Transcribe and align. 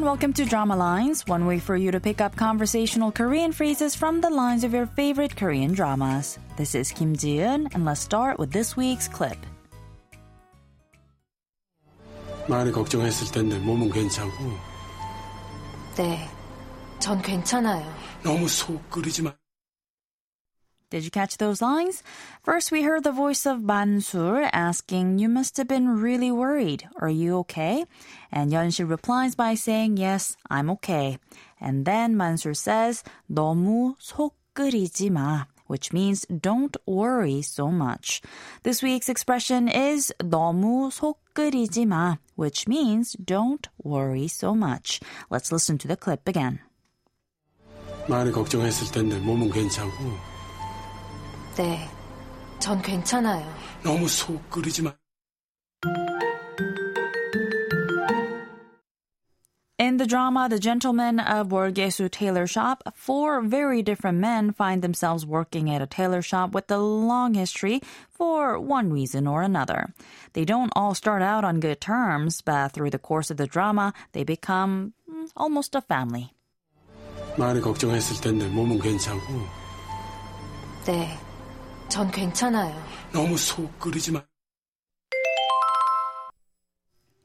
and 0.00 0.04
welcome 0.04 0.32
to 0.32 0.44
Drama 0.44 0.74
Lines, 0.74 1.26
one 1.26 1.44
way 1.44 1.58
for 1.58 1.76
you 1.76 1.90
to 1.90 2.00
pick 2.00 2.20
up 2.20 2.34
conversational 2.34 3.12
Korean 3.12 3.52
phrases 3.52 3.94
from 3.94 4.22
the 4.22 4.30
lines 4.30 4.64
of 4.64 4.72
your 4.72 4.86
favorite 4.86 5.36
Korean 5.36 5.74
dramas. 5.74 6.38
This 6.56 6.74
is 6.74 6.90
Kim 6.92 7.14
Ji-eun, 7.14 7.68
and 7.74 7.84
let's 7.84 8.00
start 8.00 8.38
with 8.38 8.52
this 8.52 8.76
week's 8.76 9.06
clip. 9.08 9.36
많이 12.48 12.70
걱정했을 12.70 13.32
텐데 13.32 13.58
몸은 13.58 13.90
괜찮고 13.90 14.32
네, 15.96 16.26
전 16.98 17.20
괜찮아요. 17.20 17.84
너무 18.22 18.48
속 18.48 18.88
끓이지 18.88 19.22
마. 19.22 19.34
Did 20.91 21.05
you 21.05 21.09
catch 21.09 21.37
those 21.37 21.61
lines? 21.61 22.03
First, 22.43 22.69
we 22.69 22.83
heard 22.83 23.05
the 23.05 23.13
voice 23.15 23.45
of 23.45 23.63
Mansur 23.63 24.49
asking, 24.51 25.19
You 25.19 25.29
must 25.29 25.55
have 25.55 25.67
been 25.67 26.01
really 26.01 26.31
worried. 26.31 26.83
Are 26.99 27.09
you 27.09 27.37
okay? 27.47 27.85
And 28.29 28.51
Yeonshi 28.51 28.83
replies 28.83 29.33
by 29.33 29.55
saying, 29.55 29.95
Yes, 29.95 30.35
I'm 30.49 30.69
okay. 30.71 31.17
And 31.61 31.85
then 31.85 32.17
Mansur 32.17 32.53
says, 32.53 33.03
너무 33.31 33.95
속마 34.03 35.47
which 35.71 35.93
means 35.93 36.25
don't 36.25 36.75
worry 36.85 37.41
so 37.41 37.71
much. 37.71 38.21
This 38.63 38.83
week's 38.83 39.07
expression 39.07 39.69
is 39.69 40.11
너무 40.19 40.91
속 40.91 41.19
마, 41.33 42.17
which 42.35 42.67
means 42.67 43.15
don't 43.23 43.69
worry 43.81 44.27
so 44.27 44.53
much. 44.53 44.99
Let's 45.29 45.49
listen 45.49 45.77
to 45.77 45.87
the 45.87 45.95
clip 45.95 46.27
again. 46.27 46.59
많이 48.09 48.31
걱정했을 48.33 48.91
텐데 48.91 49.17
몸은 49.19 49.49
괜찮고 49.51 50.30
네, 51.55 51.87
전 52.59 52.81
괜찮아요. 52.81 53.45
너무 53.83 54.07
속 54.07 54.49
끓이지 54.49 54.83
마. 54.83 54.93
In 59.77 59.97
the 59.97 60.05
drama 60.05 60.47
The 60.47 60.59
Gentlemen 60.59 61.19
of 61.19 61.49
Wolgyesu 61.49 62.09
Tailor 62.11 62.45
Shop, 62.45 62.83
four 62.93 63.41
very 63.41 63.81
different 63.81 64.19
men 64.19 64.51
find 64.53 64.83
themselves 64.83 65.25
working 65.25 65.71
at 65.71 65.81
a 65.81 65.87
tailor 65.87 66.21
shop 66.21 66.53
with 66.53 66.69
a 66.69 66.77
long 66.77 67.33
history 67.33 67.81
for 68.11 68.59
one 68.59 68.93
reason 68.93 69.25
or 69.25 69.41
another. 69.41 69.91
They 70.33 70.45
don't 70.45 70.71
all 70.75 70.93
start 70.93 71.23
out 71.23 71.43
on 71.43 71.59
good 71.59 71.81
terms, 71.81 72.41
but 72.41 72.73
through 72.73 72.91
the 72.91 72.99
course 72.99 73.31
of 73.31 73.37
the 73.37 73.47
drama, 73.47 73.91
they 74.13 74.23
become 74.23 74.93
mm, 75.09 75.27
almost 75.35 75.75
a 75.75 75.81
family. 75.81 76.29
많이 77.37 77.59
걱정했을 77.59 78.21
텐데 78.21 78.47
몸은 78.49 78.79
괜찮고. 78.79 79.47
네. 80.85 81.30
전 81.90 82.10
괜찮아요. 82.10 82.74
너무 83.12 83.36
속 83.36 83.78
끓이지 83.78 84.12
마. 84.12 84.22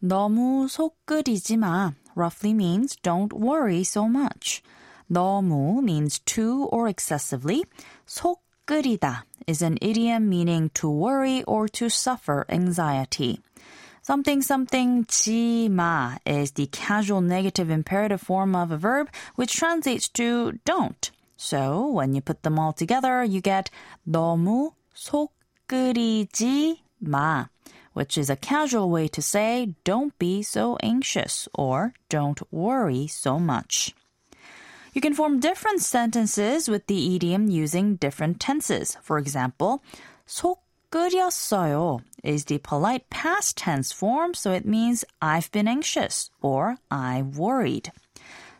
너무 0.00 0.68
속 0.68 0.96
끓이지 1.06 1.56
마 1.56 1.94
roughly 2.14 2.52
means 2.52 2.96
don't 3.02 3.32
worry 3.32 3.80
so 3.82 4.06
much. 4.06 4.62
너무 5.10 5.82
means 5.82 6.20
too 6.20 6.68
or 6.70 6.88
excessively. 6.88 7.64
속 8.06 8.42
끓이다 8.66 9.24
is 9.46 9.62
an 9.62 9.76
idiom 9.80 10.28
meaning 10.28 10.70
to 10.74 10.88
worry 10.88 11.42
or 11.44 11.68
to 11.68 11.88
suffer 11.88 12.46
anxiety. 12.48 13.40
Something 14.02 14.42
something 14.42 15.04
지마 15.06 16.18
is 16.26 16.52
the 16.52 16.66
casual 16.66 17.22
negative 17.22 17.70
imperative 17.70 18.20
form 18.20 18.54
of 18.54 18.70
a 18.70 18.76
verb 18.76 19.08
which 19.36 19.56
translates 19.56 20.08
to 20.10 20.52
don't. 20.66 21.10
So 21.38 21.88
when 21.88 22.14
you 22.14 22.20
put 22.20 22.42
them 22.42 22.58
all 22.58 22.72
together, 22.72 23.24
you 23.24 23.40
get 23.40 23.70
너무 24.08 24.72
속 24.94 25.32
끓이지 25.68 26.80
마 27.02 27.48
which 27.94 28.18
is 28.18 28.28
a 28.28 28.36
casual 28.36 28.90
way 28.90 29.08
to 29.08 29.22
say 29.22 29.74
don't 29.84 30.18
be 30.18 30.42
so 30.42 30.76
anxious 30.82 31.48
or 31.54 31.94
don't 32.08 32.42
worry 32.52 33.06
so 33.06 33.38
much. 33.38 33.94
You 34.92 35.00
can 35.00 35.14
form 35.14 35.40
different 35.40 35.80
sentences 35.80 36.68
with 36.68 36.86
the 36.86 37.16
idiom 37.16 37.48
using 37.48 37.96
different 37.96 38.38
tenses. 38.38 38.96
For 39.02 39.18
example, 39.18 39.82
속 40.26 40.60
끓였어요 40.90 42.02
is 42.22 42.44
the 42.44 42.58
polite 42.58 43.10
past 43.10 43.56
tense 43.56 43.90
form, 43.90 44.34
so 44.34 44.52
it 44.52 44.66
means 44.66 45.04
I've 45.20 45.50
been 45.50 45.66
anxious 45.66 46.30
or 46.42 46.78
I 46.90 47.22
worried. 47.22 47.90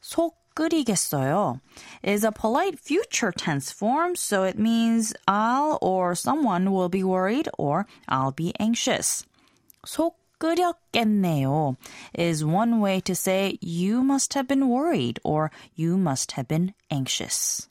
속 0.00 0.34
끓이겠어요 0.54 1.60
is 2.02 2.24
a 2.24 2.32
polite 2.32 2.78
future 2.78 3.30
tense 3.30 3.70
form, 3.70 4.16
so 4.16 4.42
it 4.42 4.58
means 4.58 5.14
I'll 5.28 5.78
or 5.80 6.14
someone 6.14 6.72
will 6.72 6.88
be 6.88 7.04
worried 7.04 7.48
or 7.56 7.86
I'll 8.08 8.32
be 8.32 8.52
anxious. 8.58 9.24
속 9.86 10.18
끓였겠네요 10.40 11.76
is 12.14 12.44
one 12.44 12.80
way 12.80 13.00
to 13.00 13.14
say 13.14 13.58
you 13.60 14.02
must 14.02 14.34
have 14.34 14.48
been 14.48 14.68
worried 14.68 15.20
or 15.24 15.50
you 15.74 15.96
must 15.96 16.32
have 16.32 16.48
been 16.48 16.74
anxious. 16.90 17.68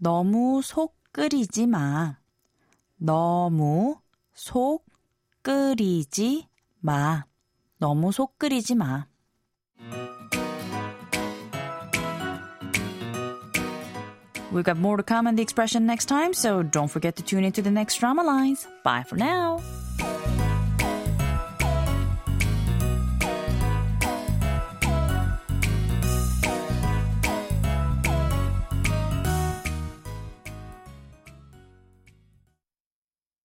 너무 0.00 0.62
속 0.62 0.94
끓이지 1.12 1.66
마. 1.66 2.16
너무 2.98 4.00
속 4.34 4.84
끓이지 5.42 6.48
마. 6.80 7.24
너무 7.78 8.12
속 8.12 8.38
끓이지 8.38 8.74
마. 8.74 9.06
We've 14.51 14.63
got 14.63 14.77
more 14.77 14.97
to 14.97 15.03
come 15.03 15.27
on 15.27 15.35
the 15.35 15.41
expression 15.41 15.85
next 15.85 16.05
time, 16.05 16.33
so 16.33 16.61
don't 16.61 16.89
forget 16.89 17.15
to 17.15 17.23
tune 17.23 17.43
into 17.43 17.61
the 17.61 17.71
next 17.71 17.95
drama 17.97 18.23
lines. 18.23 18.67
Bye 18.83 19.03
for 19.03 19.15
now. 19.15 19.61